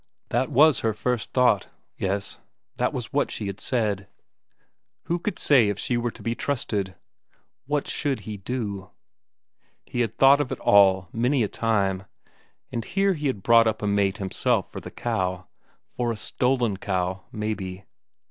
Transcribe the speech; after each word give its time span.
That 0.29 0.49
was 0.49 0.79
her 0.79 0.95
first 0.95 1.31
thought, 1.31 1.67
yes. 1.95 2.39
That 2.77 2.91
was 2.91 3.13
what 3.13 3.29
she 3.29 3.45
had 3.45 3.59
said; 3.59 4.07
who 5.03 5.19
could 5.19 5.37
say 5.37 5.69
if 5.69 5.77
she 5.77 5.95
were 5.95 6.09
to 6.09 6.23
be 6.23 6.33
trusted 6.33 6.95
what 7.67 7.87
should 7.87 8.21
he 8.21 8.35
do? 8.37 8.89
He 9.85 10.01
had 10.01 10.17
thought 10.17 10.41
of 10.41 10.51
it 10.51 10.59
all 10.61 11.07
many 11.13 11.43
a 11.43 11.47
time. 11.47 12.05
And 12.71 12.83
here 12.83 13.13
he 13.13 13.27
had 13.27 13.43
brought 13.43 13.67
up 13.67 13.83
a 13.83 13.87
mate 13.87 14.17
himself 14.17 14.71
for 14.71 14.79
the 14.81 14.89
cow 14.89 15.45
for 15.85 16.11
a 16.11 16.15
stolen 16.15 16.77
cow, 16.77 17.25
maybe! 17.31 17.85